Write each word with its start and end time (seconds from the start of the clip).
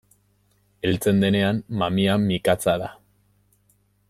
Heltzen 0.87 1.21
denean, 1.25 1.61
mamia 1.83 2.17
mikatza 2.25 2.77
da. 2.85 2.93